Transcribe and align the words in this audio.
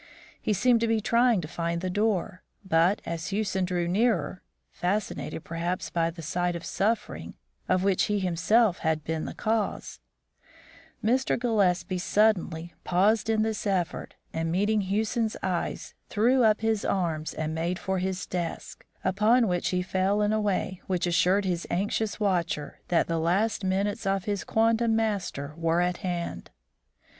He 0.41 0.51
seemed 0.51 0.79
to 0.81 0.87
be 0.87 0.99
trying 0.99 1.41
to 1.41 1.47
find 1.47 1.79
the 1.79 1.87
door, 1.91 2.41
but 2.65 3.03
as 3.05 3.27
Hewson 3.27 3.65
drew 3.65 3.87
nearer 3.87 4.41
(fascinated, 4.71 5.43
perhaps, 5.43 5.91
by 5.91 6.09
the 6.09 6.23
sight 6.23 6.55
of 6.55 6.65
suffering 6.65 7.35
of 7.69 7.83
which 7.83 8.05
he 8.05 8.17
himself 8.19 8.79
had 8.79 9.03
been 9.03 9.25
the 9.25 9.35
cause), 9.35 9.99
Mr. 11.05 11.37
Gillespie 11.39 11.99
suddenly 11.99 12.73
paused 12.83 13.29
in 13.29 13.43
this 13.43 13.67
effort, 13.67 14.15
and, 14.33 14.51
meeting 14.51 14.81
Hewson's 14.81 15.37
eyes, 15.43 15.93
threw 16.09 16.43
up 16.43 16.61
his 16.61 16.83
arms 16.83 17.31
and 17.35 17.53
made 17.53 17.77
for 17.77 17.99
his 17.99 18.25
desk, 18.25 18.83
upon 19.03 19.47
which 19.47 19.69
he 19.69 19.83
fell 19.83 20.23
in 20.23 20.33
a 20.33 20.41
way 20.41 20.81
which 20.87 21.05
assured 21.05 21.45
his 21.45 21.67
anxious 21.69 22.19
watcher 22.19 22.79
that 22.87 23.05
the 23.05 23.19
last 23.19 23.63
minutes 23.63 24.07
of 24.07 24.25
his 24.25 24.43
quondam 24.43 24.95
master 24.95 25.53
were 25.57 25.79
at 25.79 25.97
hand. 25.97 26.49